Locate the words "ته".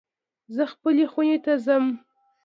1.45-1.53